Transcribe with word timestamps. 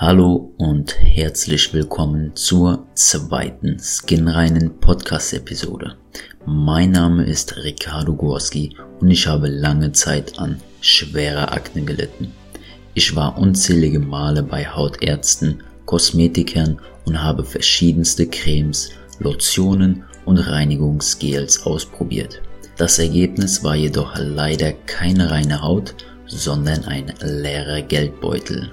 Hallo 0.00 0.54
und 0.56 0.98
herzlich 0.98 1.74
willkommen 1.74 2.34
zur 2.34 2.86
zweiten 2.94 3.78
skinreinen 3.78 4.80
Podcast-Episode. 4.80 5.98
Mein 6.46 6.92
Name 6.92 7.26
ist 7.26 7.54
Ricardo 7.58 8.14
Gorski 8.14 8.74
und 9.00 9.10
ich 9.10 9.26
habe 9.26 9.48
lange 9.48 9.92
Zeit 9.92 10.38
an 10.38 10.58
schwerer 10.80 11.52
Akne 11.52 11.82
gelitten. 11.82 12.32
Ich 12.94 13.14
war 13.14 13.36
unzählige 13.36 13.98
Male 13.98 14.42
bei 14.42 14.66
Hautärzten, 14.66 15.62
Kosmetikern 15.84 16.80
und 17.04 17.22
habe 17.22 17.44
verschiedenste 17.44 18.26
Cremes, 18.26 18.92
Lotionen 19.18 20.04
und 20.24 20.38
Reinigungsgels 20.38 21.66
ausprobiert. 21.66 22.40
Das 22.78 22.98
Ergebnis 22.98 23.62
war 23.62 23.76
jedoch 23.76 24.14
leider 24.16 24.72
keine 24.72 25.30
reine 25.30 25.60
Haut, 25.60 25.94
sondern 26.24 26.86
ein 26.86 27.12
leerer 27.20 27.82
Geldbeutel. 27.82 28.70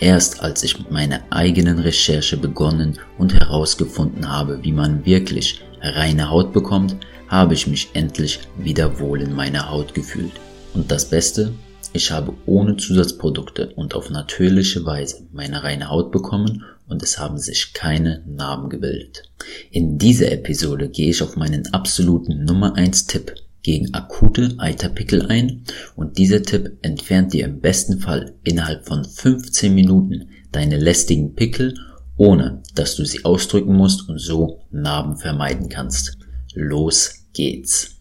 Erst 0.00 0.42
als 0.42 0.62
ich 0.62 0.78
mit 0.78 0.92
meiner 0.92 1.22
eigenen 1.30 1.80
Recherche 1.80 2.36
begonnen 2.36 2.98
und 3.18 3.34
herausgefunden 3.34 4.28
habe, 4.28 4.62
wie 4.62 4.72
man 4.72 5.04
wirklich 5.04 5.60
reine 5.80 6.30
Haut 6.30 6.52
bekommt, 6.52 6.96
habe 7.26 7.54
ich 7.54 7.66
mich 7.66 7.90
endlich 7.94 8.40
wieder 8.56 9.00
wohl 9.00 9.22
in 9.22 9.34
meiner 9.34 9.70
Haut 9.70 9.94
gefühlt. 9.94 10.32
Und 10.72 10.90
das 10.92 11.10
Beste, 11.10 11.52
ich 11.92 12.12
habe 12.12 12.34
ohne 12.46 12.76
Zusatzprodukte 12.76 13.72
und 13.74 13.94
auf 13.94 14.10
natürliche 14.10 14.84
Weise 14.84 15.26
meine 15.32 15.64
reine 15.64 15.90
Haut 15.90 16.12
bekommen 16.12 16.64
und 16.86 17.02
es 17.02 17.18
haben 17.18 17.38
sich 17.38 17.72
keine 17.74 18.22
Narben 18.26 18.70
gebildet. 18.70 19.24
In 19.72 19.98
dieser 19.98 20.30
Episode 20.30 20.88
gehe 20.88 21.10
ich 21.10 21.22
auf 21.22 21.36
meinen 21.36 21.72
absoluten 21.74 22.44
Nummer 22.44 22.76
1 22.76 23.06
Tipp 23.06 23.34
gegen 23.62 23.92
akute 23.94 24.54
Eiterpickel 24.58 25.26
ein 25.26 25.64
und 25.96 26.18
dieser 26.18 26.42
Tipp 26.42 26.78
entfernt 26.82 27.32
dir 27.32 27.44
im 27.44 27.60
besten 27.60 28.00
Fall 28.00 28.34
innerhalb 28.44 28.86
von 28.86 29.04
15 29.04 29.74
Minuten 29.74 30.30
deine 30.52 30.78
lästigen 30.78 31.34
Pickel, 31.34 31.74
ohne 32.16 32.62
dass 32.74 32.96
du 32.96 33.04
sie 33.04 33.24
ausdrücken 33.24 33.74
musst 33.74 34.08
und 34.08 34.18
so 34.18 34.62
Narben 34.70 35.16
vermeiden 35.16 35.68
kannst. 35.68 36.18
Los 36.54 37.26
geht's! 37.32 37.96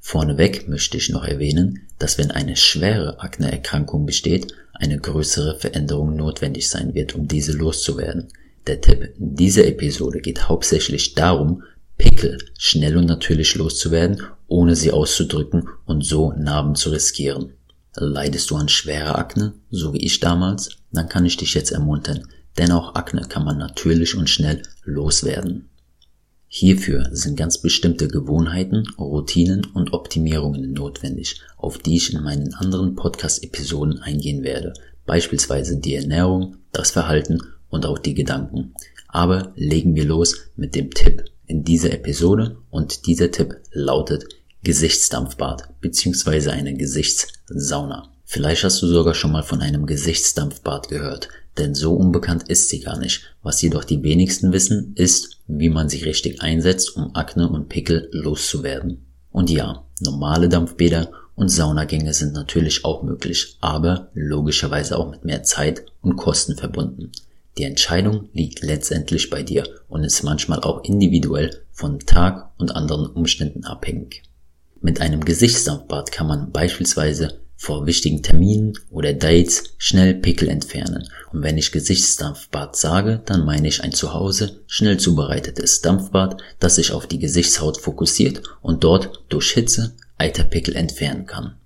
Vorneweg 0.00 0.68
möchte 0.68 0.98
ich 0.98 1.08
noch 1.08 1.24
erwähnen, 1.24 1.86
dass 1.98 2.18
wenn 2.18 2.30
eine 2.30 2.56
schwere 2.56 3.20
Akneerkrankung 3.20 4.04
besteht, 4.04 4.52
eine 4.74 4.98
größere 4.98 5.58
Veränderung 5.58 6.16
notwendig 6.16 6.68
sein 6.68 6.94
wird, 6.94 7.14
um 7.14 7.26
diese 7.26 7.52
loszuwerden. 7.52 8.28
Der 8.66 8.80
Tipp 8.80 9.14
in 9.18 9.34
dieser 9.34 9.66
Episode 9.66 10.20
geht 10.20 10.48
hauptsächlich 10.48 11.14
darum, 11.14 11.62
Pickel 11.96 12.38
schnell 12.58 12.96
und 12.96 13.06
natürlich 13.06 13.54
loszuwerden, 13.54 14.20
ohne 14.54 14.76
sie 14.76 14.92
auszudrücken 14.92 15.68
und 15.84 16.04
so 16.04 16.32
Narben 16.32 16.76
zu 16.76 16.90
riskieren. 16.90 17.54
Leidest 17.96 18.52
du 18.52 18.56
an 18.56 18.68
schwerer 18.68 19.18
Akne, 19.18 19.54
so 19.68 19.92
wie 19.92 20.04
ich 20.04 20.20
damals, 20.20 20.68
dann 20.92 21.08
kann 21.08 21.26
ich 21.26 21.36
dich 21.36 21.54
jetzt 21.54 21.72
ermuntern, 21.72 22.28
denn 22.56 22.70
auch 22.70 22.94
Akne 22.94 23.22
kann 23.28 23.44
man 23.44 23.58
natürlich 23.58 24.14
und 24.14 24.30
schnell 24.30 24.62
loswerden. 24.84 25.70
Hierfür 26.46 27.08
sind 27.10 27.36
ganz 27.36 27.58
bestimmte 27.58 28.06
Gewohnheiten, 28.06 28.86
Routinen 28.96 29.66
und 29.74 29.92
Optimierungen 29.92 30.72
notwendig, 30.72 31.40
auf 31.56 31.78
die 31.78 31.96
ich 31.96 32.14
in 32.14 32.22
meinen 32.22 32.54
anderen 32.54 32.94
Podcast-Episoden 32.94 34.02
eingehen 34.02 34.44
werde, 34.44 34.72
beispielsweise 35.04 35.80
die 35.80 35.96
Ernährung, 35.96 36.58
das 36.70 36.92
Verhalten 36.92 37.40
und 37.70 37.86
auch 37.86 37.98
die 37.98 38.14
Gedanken. 38.14 38.72
Aber 39.08 39.52
legen 39.56 39.96
wir 39.96 40.04
los 40.04 40.36
mit 40.54 40.76
dem 40.76 40.92
Tipp 40.92 41.24
in 41.46 41.64
dieser 41.64 41.92
Episode 41.92 42.58
und 42.70 43.08
dieser 43.08 43.32
Tipp 43.32 43.56
lautet 43.72 44.26
Gesichtsdampfbad 44.64 45.80
bzw. 45.82 46.48
eine 46.48 46.74
Gesichtssauna. 46.74 48.10
Vielleicht 48.24 48.64
hast 48.64 48.80
du 48.80 48.86
sogar 48.86 49.14
schon 49.14 49.30
mal 49.30 49.42
von 49.42 49.60
einem 49.60 49.84
Gesichtsdampfbad 49.84 50.88
gehört, 50.88 51.28
denn 51.58 51.74
so 51.74 51.94
unbekannt 51.94 52.48
ist 52.48 52.70
sie 52.70 52.80
gar 52.80 52.98
nicht. 52.98 53.36
Was 53.42 53.60
jedoch 53.60 53.84
die 53.84 54.02
wenigsten 54.02 54.52
wissen, 54.52 54.94
ist, 54.96 55.36
wie 55.46 55.68
man 55.68 55.90
sie 55.90 56.02
richtig 56.02 56.40
einsetzt, 56.40 56.96
um 56.96 57.14
Akne 57.14 57.48
und 57.50 57.68
Pickel 57.68 58.08
loszuwerden. 58.12 59.04
Und 59.30 59.50
ja, 59.50 59.84
normale 60.00 60.48
Dampfbäder 60.48 61.12
und 61.34 61.50
Saunagänge 61.50 62.14
sind 62.14 62.32
natürlich 62.32 62.86
auch 62.86 63.02
möglich, 63.02 63.58
aber 63.60 64.10
logischerweise 64.14 64.96
auch 64.96 65.10
mit 65.10 65.26
mehr 65.26 65.42
Zeit 65.42 65.84
und 66.00 66.16
Kosten 66.16 66.56
verbunden. 66.56 67.12
Die 67.58 67.64
Entscheidung 67.64 68.30
liegt 68.32 68.62
letztendlich 68.62 69.28
bei 69.28 69.42
dir 69.42 69.68
und 69.88 70.04
ist 70.04 70.22
manchmal 70.22 70.60
auch 70.60 70.84
individuell 70.84 71.62
von 71.70 71.98
Tag 72.00 72.50
und 72.56 72.74
anderen 72.74 73.06
Umständen 73.06 73.64
abhängig. 73.64 74.22
Mit 74.84 75.00
einem 75.00 75.24
Gesichtsdampfbad 75.24 76.12
kann 76.12 76.26
man 76.26 76.52
beispielsweise 76.52 77.40
vor 77.56 77.86
wichtigen 77.86 78.22
Terminen 78.22 78.74
oder 78.90 79.14
Dates 79.14 79.74
schnell 79.78 80.12
Pickel 80.12 80.50
entfernen. 80.50 81.08
Und 81.32 81.42
wenn 81.42 81.56
ich 81.56 81.72
Gesichtsdampfbad 81.72 82.76
sage, 82.76 83.22
dann 83.24 83.46
meine 83.46 83.66
ich 83.66 83.82
ein 83.82 83.92
zu 83.92 84.12
Hause 84.12 84.60
schnell 84.66 84.98
zubereitetes 84.98 85.80
Dampfbad, 85.80 86.42
das 86.60 86.74
sich 86.74 86.92
auf 86.92 87.06
die 87.06 87.18
Gesichtshaut 87.18 87.80
fokussiert 87.80 88.42
und 88.60 88.84
dort 88.84 89.24
durch 89.30 89.52
Hitze 89.52 89.94
Eiterpickel 90.18 90.76
entfernen 90.76 91.24
kann. 91.24 91.56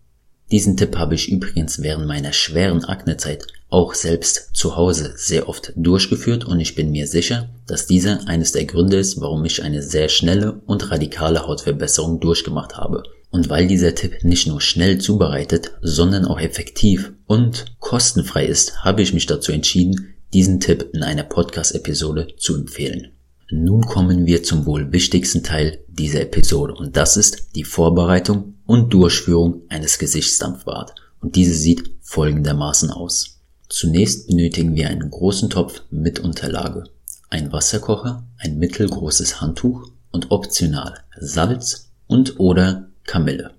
Diesen 0.51 0.79
Tipp 0.79 0.97
habe 0.97 1.15
ich 1.15 1.31
übrigens 1.31 1.83
während 1.83 2.07
meiner 2.07 2.33
schweren 2.33 2.85
Aknezeit 2.85 3.47
auch 3.69 3.93
selbst 3.93 4.51
zu 4.55 4.77
Hause 4.77 5.13
sehr 5.17 5.47
oft 5.47 5.73
durchgeführt 5.77 6.47
und 6.47 6.59
ich 6.59 6.75
bin 6.75 6.91
mir 6.91 7.07
sicher, 7.07 7.51
dass 7.67 7.87
dieser 7.87 8.27
eines 8.27 8.53
der 8.53 8.65
Gründe 8.65 8.97
ist, 8.97 9.21
warum 9.21 9.45
ich 9.45 9.63
eine 9.63 9.83
sehr 9.83 10.09
schnelle 10.09 10.63
und 10.65 10.91
radikale 10.91 11.47
Hautverbesserung 11.47 12.21
durchgemacht 12.21 12.79
habe. 12.79 13.03
Und 13.31 13.51
weil 13.51 13.67
dieser 13.67 13.95
Tipp 13.95 14.25
nicht 14.25 14.47
nur 14.47 14.63
schnell 14.63 14.97
zubereitet, 14.99 15.73
sondern 15.83 16.25
auch 16.25 16.41
effektiv 16.41 17.13
und 17.27 17.67
kostenfrei 17.79 18.47
ist, 18.47 18.85
habe 18.85 19.03
ich 19.03 19.13
mich 19.13 19.27
dazu 19.27 19.53
entschieden, 19.53 20.15
diesen 20.33 20.61
Tipp 20.61 20.89
in 20.95 21.03
einer 21.03 21.25
Podcast-Episode 21.25 22.29
zu 22.39 22.57
empfehlen. 22.57 23.18
Nun 23.51 23.87
kommen 23.87 24.27
wir 24.27 24.43
zum 24.43 24.67
wohl 24.67 24.93
wichtigsten 24.93 25.43
Teil 25.43 25.83
dieser 25.89 26.21
Episode 26.21 26.75
und 26.75 26.97
das 26.97 27.17
ist 27.17 27.55
die 27.55 27.65
Vorbereitung 27.65 28.59
und 28.67 28.93
Durchführung 28.93 29.63
eines 29.71 29.99
Gesichtsdampfbad. 29.99 30.95
Und 31.21 31.35
diese 31.35 31.55
sieht 31.55 31.91
folgendermaßen 32.03 32.91
aus. 32.91 33.41
Zunächst 33.71 34.29
benötigen 34.29 34.75
wir 34.75 34.89
einen 34.89 35.11
großen 35.11 35.49
Topf 35.49 35.83
mit 35.91 36.21
Unterlage, 36.21 36.85
ein 37.31 37.51
Wasserkocher, 37.51 38.27
ein 38.39 38.59
mittelgroßes 38.59 39.41
Handtuch 39.41 39.91
und 40.11 40.31
optional 40.31 40.99
Salz 41.19 41.91
und 42.07 42.39
oder 42.39 42.91
Kamille. 43.05 43.53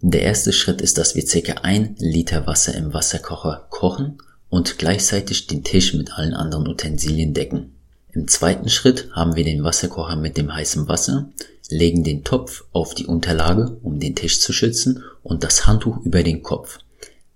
Der 0.00 0.22
erste 0.22 0.52
Schritt 0.52 0.80
ist, 0.80 0.96
dass 0.96 1.14
wir 1.14 1.24
ca. 1.24 1.60
1 1.62 2.00
Liter 2.00 2.46
Wasser 2.46 2.74
im 2.74 2.94
Wasserkocher 2.94 3.66
kochen 3.70 4.18
und 4.48 4.78
gleichzeitig 4.78 5.46
den 5.46 5.64
Tisch 5.64 5.92
mit 5.92 6.12
allen 6.12 6.34
anderen 6.34 6.66
Utensilien 6.66 7.34
decken. 7.34 7.73
Im 8.14 8.28
zweiten 8.28 8.68
Schritt 8.68 9.08
haben 9.12 9.34
wir 9.34 9.42
den 9.42 9.64
Wasserkocher 9.64 10.14
mit 10.14 10.36
dem 10.36 10.54
heißen 10.54 10.86
Wasser, 10.86 11.30
legen 11.68 12.04
den 12.04 12.22
Topf 12.22 12.64
auf 12.72 12.94
die 12.94 13.06
Unterlage, 13.06 13.76
um 13.82 13.98
den 13.98 14.14
Tisch 14.14 14.40
zu 14.40 14.52
schützen, 14.52 15.02
und 15.24 15.42
das 15.42 15.66
Handtuch 15.66 16.04
über 16.04 16.22
den 16.22 16.42
Kopf. 16.42 16.78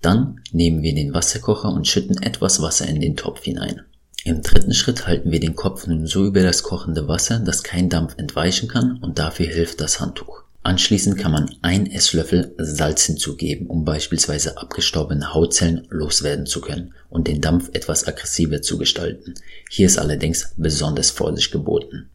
Dann 0.00 0.40
nehmen 0.52 0.82
wir 0.82 0.94
den 0.94 1.14
Wasserkocher 1.14 1.70
und 1.70 1.88
schütten 1.88 2.22
etwas 2.22 2.62
Wasser 2.62 2.86
in 2.86 3.00
den 3.00 3.16
Topf 3.16 3.42
hinein. 3.42 3.82
Im 4.24 4.42
dritten 4.42 4.72
Schritt 4.72 5.08
halten 5.08 5.32
wir 5.32 5.40
den 5.40 5.56
Kopf 5.56 5.88
nun 5.88 6.06
so 6.06 6.24
über 6.24 6.42
das 6.42 6.62
kochende 6.62 7.08
Wasser, 7.08 7.40
dass 7.40 7.64
kein 7.64 7.88
Dampf 7.88 8.14
entweichen 8.16 8.68
kann 8.68 8.98
und 8.98 9.18
dafür 9.18 9.46
hilft 9.46 9.80
das 9.80 9.98
Handtuch. 9.98 10.44
Anschließend 10.62 11.16
kann 11.16 11.32
man 11.32 11.50
ein 11.62 11.86
Esslöffel 11.90 12.54
Salz 12.58 13.04
hinzugeben, 13.04 13.68
um 13.68 13.84
beispielsweise 13.84 14.58
abgestorbene 14.58 15.32
Hautzellen 15.32 15.86
loswerden 15.88 16.46
zu 16.46 16.60
können 16.60 16.94
und 17.08 17.26
den 17.26 17.40
Dampf 17.40 17.70
etwas 17.72 18.06
aggressiver 18.06 18.60
zu 18.60 18.76
gestalten. 18.76 19.34
Hier 19.70 19.86
ist 19.86 19.98
allerdings 19.98 20.52
besonders 20.56 21.10
Vorsicht 21.10 21.52
geboten. 21.52 22.10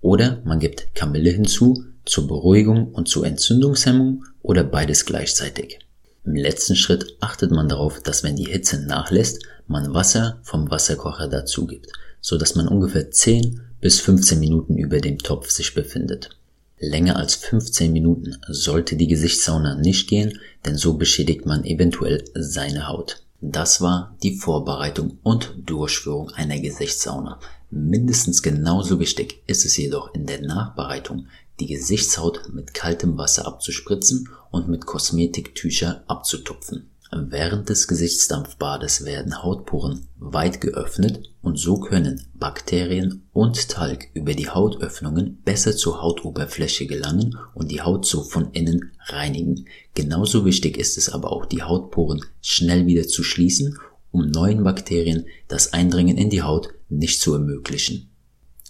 Oder 0.00 0.42
man 0.44 0.58
gibt 0.58 0.94
Kamille 0.94 1.30
hinzu 1.30 1.84
zur 2.04 2.28
Beruhigung 2.28 2.92
und 2.92 3.08
zur 3.08 3.26
Entzündungshemmung 3.26 4.24
oder 4.42 4.62
beides 4.62 5.04
gleichzeitig. 5.04 5.78
Im 6.24 6.34
letzten 6.34 6.76
Schritt 6.76 7.16
achtet 7.20 7.50
man 7.50 7.68
darauf, 7.68 8.02
dass 8.02 8.24
wenn 8.24 8.36
die 8.36 8.50
Hitze 8.50 8.84
nachlässt, 8.84 9.44
man 9.68 9.94
Wasser 9.94 10.40
vom 10.42 10.70
Wasserkocher 10.70 11.28
dazu 11.28 11.66
gibt, 11.66 11.88
so 12.20 12.36
dass 12.36 12.54
man 12.56 12.68
ungefähr 12.68 13.10
10 13.10 13.60
bis 13.80 14.00
15 14.00 14.38
Minuten 14.38 14.76
über 14.76 15.00
dem 15.00 15.18
Topf 15.18 15.50
sich 15.50 15.74
befindet. 15.74 16.35
Länger 16.78 17.16
als 17.16 17.34
15 17.36 17.90
Minuten 17.90 18.36
sollte 18.48 18.96
die 18.96 19.06
Gesichtssauna 19.06 19.76
nicht 19.76 20.08
gehen, 20.08 20.38
denn 20.66 20.76
so 20.76 20.94
beschädigt 20.94 21.46
man 21.46 21.64
eventuell 21.64 22.24
seine 22.34 22.86
Haut. 22.88 23.24
Das 23.40 23.80
war 23.80 24.14
die 24.22 24.36
Vorbereitung 24.36 25.18
und 25.22 25.54
Durchführung 25.64 26.30
einer 26.32 26.58
Gesichtssauna. 26.58 27.40
Mindestens 27.70 28.42
genauso 28.42 29.00
wichtig 29.00 29.42
ist 29.46 29.64
es 29.64 29.76
jedoch 29.76 30.14
in 30.14 30.26
der 30.26 30.42
Nachbereitung, 30.42 31.26
die 31.60 31.66
Gesichtshaut 31.66 32.50
mit 32.52 32.74
kaltem 32.74 33.16
Wasser 33.16 33.46
abzuspritzen 33.46 34.28
und 34.50 34.68
mit 34.68 34.84
Kosmetiktücher 34.84 36.04
abzutupfen. 36.06 36.90
Während 37.10 37.68
des 37.68 37.88
Gesichtsdampfbades 37.88 39.04
werden 39.04 39.42
Hautporen 39.42 40.08
weit 40.36 40.60
geöffnet 40.60 41.30
und 41.40 41.58
so 41.58 41.80
können 41.80 42.26
Bakterien 42.34 43.22
und 43.32 43.70
Talg 43.70 44.10
über 44.12 44.34
die 44.34 44.50
Hautöffnungen 44.50 45.40
besser 45.46 45.74
zur 45.74 46.02
Hautoberfläche 46.02 46.86
gelangen 46.86 47.38
und 47.54 47.70
die 47.70 47.80
Haut 47.80 48.04
so 48.04 48.22
von 48.22 48.50
innen 48.52 48.92
reinigen. 49.06 49.64
Genauso 49.94 50.44
wichtig 50.44 50.76
ist 50.76 50.98
es 50.98 51.08
aber 51.08 51.32
auch, 51.32 51.46
die 51.46 51.62
Hautporen 51.62 52.20
schnell 52.42 52.86
wieder 52.86 53.08
zu 53.08 53.22
schließen 53.22 53.78
um 54.10 54.30
neuen 54.30 54.62
Bakterien 54.62 55.26
das 55.48 55.72
Eindringen 55.72 56.16
in 56.16 56.30
die 56.30 56.42
Haut 56.42 56.68
nicht 56.88 57.20
zu 57.20 57.34
ermöglichen. 57.34 58.10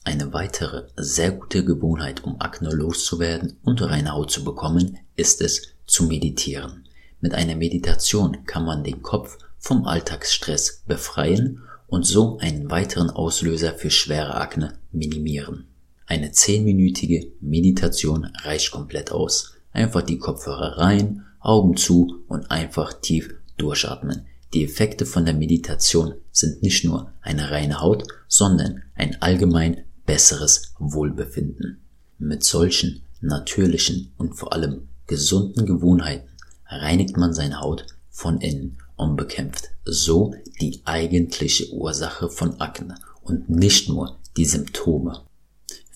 Eine 0.04 0.32
weitere 0.32 0.88
sehr 0.96 1.32
gute 1.32 1.64
Gewohnheit, 1.64 2.24
um 2.24 2.40
Akne 2.40 2.70
loszuwerden 2.70 3.56
und 3.62 3.82
reine 3.82 4.12
Haut 4.12 4.30
zu 4.30 4.44
bekommen, 4.44 4.98
ist 5.16 5.40
es 5.40 5.74
zu 5.86 6.04
meditieren. 6.04 6.88
Mit 7.20 7.34
einer 7.34 7.56
Meditation 7.56 8.44
kann 8.44 8.64
man 8.64 8.84
den 8.84 9.02
Kopf 9.02 9.38
vom 9.66 9.84
Alltagsstress 9.84 10.84
befreien 10.86 11.60
und 11.88 12.06
so 12.06 12.38
einen 12.38 12.70
weiteren 12.70 13.10
Auslöser 13.10 13.74
für 13.74 13.90
schwere 13.90 14.36
Akne 14.36 14.78
minimieren. 14.92 15.66
Eine 16.06 16.30
zehnminütige 16.30 17.32
Meditation 17.40 18.30
reicht 18.44 18.70
komplett 18.70 19.10
aus. 19.10 19.54
Einfach 19.72 20.02
die 20.02 20.18
Kopfhörer 20.18 20.78
rein, 20.78 21.24
Augen 21.40 21.76
zu 21.76 22.22
und 22.28 22.48
einfach 22.52 22.92
tief 22.92 23.34
durchatmen. 23.56 24.26
Die 24.54 24.62
Effekte 24.62 25.04
von 25.04 25.24
der 25.24 25.34
Meditation 25.34 26.14
sind 26.30 26.62
nicht 26.62 26.84
nur 26.84 27.10
eine 27.20 27.50
reine 27.50 27.80
Haut, 27.80 28.04
sondern 28.28 28.84
ein 28.94 29.20
allgemein 29.20 29.82
besseres 30.06 30.74
Wohlbefinden. 30.78 31.80
Mit 32.20 32.44
solchen 32.44 33.02
natürlichen 33.20 34.12
und 34.16 34.34
vor 34.34 34.52
allem 34.52 34.86
gesunden 35.08 35.66
Gewohnheiten 35.66 36.28
reinigt 36.68 37.16
man 37.16 37.34
seine 37.34 37.60
Haut 37.60 37.84
von 38.10 38.40
innen 38.40 38.78
und 38.96 39.16
bekämpft 39.16 39.70
so 39.84 40.34
die 40.60 40.80
eigentliche 40.84 41.72
Ursache 41.72 42.28
von 42.28 42.60
Akne 42.60 42.96
und 43.22 43.48
nicht 43.48 43.88
nur 43.88 44.18
die 44.36 44.44
Symptome. 44.44 45.22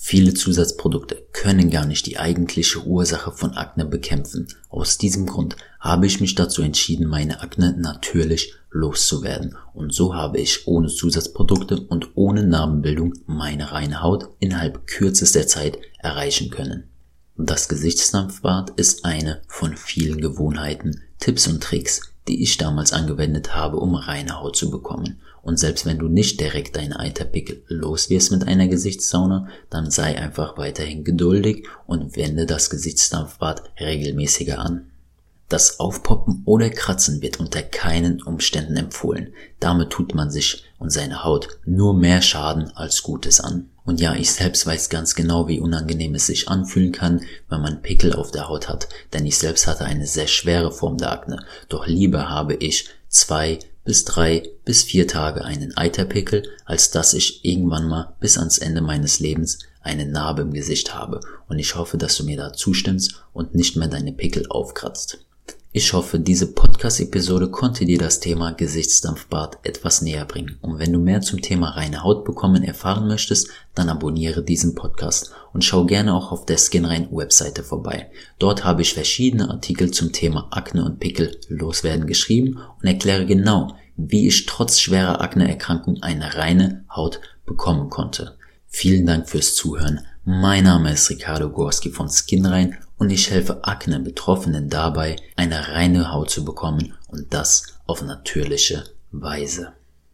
Viele 0.02 0.32
Zusatzprodukte 0.32 1.26
können 1.32 1.68
gar 1.68 1.84
nicht 1.84 2.06
die 2.06 2.18
eigentliche 2.18 2.82
Ursache 2.86 3.32
von 3.32 3.52
Akne 3.52 3.84
bekämpfen. 3.84 4.48
Aus 4.70 4.96
diesem 4.96 5.26
Grund 5.26 5.56
habe 5.78 6.06
ich 6.06 6.22
mich 6.22 6.34
dazu 6.34 6.62
entschieden, 6.62 7.06
meine 7.06 7.42
Akne 7.42 7.76
natürlich 7.78 8.54
loszuwerden. 8.70 9.56
Und 9.74 9.92
so 9.92 10.14
habe 10.14 10.38
ich 10.38 10.66
ohne 10.66 10.88
Zusatzprodukte 10.88 11.82
und 11.82 12.12
ohne 12.14 12.44
Narbenbildung 12.44 13.12
meine 13.26 13.72
reine 13.72 14.02
Haut 14.02 14.30
innerhalb 14.38 14.86
kürzester 14.86 15.46
Zeit 15.46 15.78
erreichen 15.98 16.48
können. 16.48 16.84
Das 17.36 17.68
Gesichtsdampfbad 17.68 18.70
ist 18.80 19.04
eine 19.04 19.42
von 19.48 19.76
vielen 19.76 20.22
Gewohnheiten, 20.22 21.02
Tipps 21.18 21.46
und 21.46 21.62
Tricks, 21.62 22.09
die 22.28 22.42
ich 22.42 22.58
damals 22.58 22.92
angewendet 22.92 23.54
habe, 23.54 23.78
um 23.78 23.94
reine 23.94 24.40
Haut 24.40 24.56
zu 24.56 24.70
bekommen. 24.70 25.20
Und 25.42 25.58
selbst 25.58 25.86
wenn 25.86 25.98
du 25.98 26.08
nicht 26.08 26.38
direkt 26.40 26.76
deine 26.76 27.00
Eiterpickel 27.00 27.64
los 27.68 28.10
wirst 28.10 28.30
mit 28.30 28.46
einer 28.46 28.68
Gesichtssauna, 28.68 29.48
dann 29.70 29.90
sei 29.90 30.18
einfach 30.18 30.58
weiterhin 30.58 31.02
geduldig 31.02 31.66
und 31.86 32.16
wende 32.16 32.44
das 32.44 32.68
Gesichtsdampfbad 32.68 33.62
regelmäßiger 33.80 34.58
an. 34.58 34.90
Das 35.48 35.80
Aufpoppen 35.80 36.42
oder 36.44 36.70
Kratzen 36.70 37.22
wird 37.22 37.40
unter 37.40 37.62
keinen 37.62 38.22
Umständen 38.22 38.76
empfohlen. 38.76 39.32
Damit 39.58 39.90
tut 39.90 40.14
man 40.14 40.30
sich 40.30 40.64
und 40.78 40.90
seine 40.90 41.24
Haut 41.24 41.48
nur 41.64 41.94
mehr 41.94 42.22
Schaden 42.22 42.70
als 42.76 43.02
Gutes 43.02 43.40
an. 43.40 43.69
Und 43.84 44.00
ja, 44.00 44.14
ich 44.14 44.30
selbst 44.30 44.66
weiß 44.66 44.88
ganz 44.88 45.14
genau, 45.14 45.48
wie 45.48 45.60
unangenehm 45.60 46.14
es 46.14 46.26
sich 46.26 46.48
anfühlen 46.48 46.92
kann, 46.92 47.22
wenn 47.48 47.60
man 47.60 47.82
Pickel 47.82 48.12
auf 48.12 48.30
der 48.30 48.48
Haut 48.48 48.68
hat, 48.68 48.88
denn 49.12 49.26
ich 49.26 49.38
selbst 49.38 49.66
hatte 49.66 49.84
eine 49.84 50.06
sehr 50.06 50.26
schwere 50.26 50.70
Form 50.70 50.98
der 50.98 51.12
Akne. 51.12 51.44
Doch 51.68 51.86
lieber 51.86 52.28
habe 52.28 52.54
ich 52.54 52.88
zwei 53.08 53.58
bis 53.84 54.04
drei 54.04 54.48
bis 54.64 54.82
vier 54.82 55.08
Tage 55.08 55.44
einen 55.44 55.76
Eiterpickel, 55.76 56.42
als 56.64 56.90
dass 56.90 57.14
ich 57.14 57.44
irgendwann 57.44 57.88
mal 57.88 58.14
bis 58.20 58.38
ans 58.38 58.58
Ende 58.58 58.82
meines 58.82 59.18
Lebens 59.18 59.58
eine 59.80 60.06
Narbe 60.06 60.42
im 60.42 60.52
Gesicht 60.52 60.94
habe. 60.94 61.20
Und 61.48 61.58
ich 61.58 61.74
hoffe, 61.74 61.96
dass 61.96 62.16
du 62.16 62.24
mir 62.24 62.36
da 62.36 62.52
zustimmst 62.52 63.24
und 63.32 63.54
nicht 63.54 63.76
mehr 63.76 63.88
deine 63.88 64.12
Pickel 64.12 64.46
aufkratzt. 64.48 65.24
Ich 65.72 65.92
hoffe, 65.92 66.18
diese 66.18 66.52
Podcast-Episode 66.52 67.48
konnte 67.48 67.84
dir 67.84 67.96
das 67.96 68.18
Thema 68.18 68.50
Gesichtsdampfbad 68.50 69.60
etwas 69.62 70.02
näher 70.02 70.24
bringen. 70.24 70.58
Und 70.62 70.80
wenn 70.80 70.92
du 70.92 70.98
mehr 70.98 71.20
zum 71.20 71.42
Thema 71.42 71.68
reine 71.76 72.02
Haut 72.02 72.24
bekommen 72.24 72.64
erfahren 72.64 73.06
möchtest, 73.06 73.50
dann 73.76 73.88
abonniere 73.88 74.42
diesen 74.42 74.74
Podcast 74.74 75.30
und 75.52 75.62
schau 75.62 75.84
gerne 75.86 76.12
auch 76.12 76.32
auf 76.32 76.44
der 76.44 76.58
Skinrein 76.58 77.06
Webseite 77.12 77.62
vorbei. 77.62 78.10
Dort 78.40 78.64
habe 78.64 78.82
ich 78.82 78.94
verschiedene 78.94 79.48
Artikel 79.48 79.92
zum 79.92 80.10
Thema 80.10 80.48
Akne 80.50 80.84
und 80.84 80.98
Pickel 80.98 81.38
loswerden 81.46 82.08
geschrieben 82.08 82.58
und 82.82 82.88
erkläre 82.88 83.24
genau, 83.24 83.76
wie 83.96 84.26
ich 84.26 84.46
trotz 84.46 84.80
schwerer 84.80 85.20
Akneerkrankung 85.20 86.02
eine 86.02 86.34
reine 86.34 86.84
Haut 86.90 87.20
bekommen 87.46 87.90
konnte. 87.90 88.36
Vielen 88.66 89.06
Dank 89.06 89.28
fürs 89.28 89.54
Zuhören. 89.54 90.00
Mein 90.24 90.64
Name 90.64 90.92
ist 90.92 91.08
Ricardo 91.08 91.48
Gorski 91.48 91.90
von 91.90 92.10
Skinrein 92.10 92.76
und 92.98 93.08
ich 93.08 93.30
helfe 93.30 93.64
Akne-Betroffenen 93.64 94.68
dabei, 94.68 95.16
eine 95.34 95.68
reine 95.68 96.12
Haut 96.12 96.28
zu 96.28 96.44
bekommen 96.44 96.92
und 97.08 97.32
das 97.32 97.78
auf 97.86 98.02
natürliche 98.02 98.84
Weise. 99.12 99.72